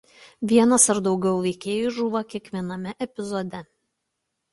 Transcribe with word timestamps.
Vienas 0.51 0.85
ar 0.93 1.01
daugiau 1.07 1.43
veikėjų 1.47 1.91
žūva 1.97 2.21
kiekviename 2.35 2.95
epizode. 3.07 3.63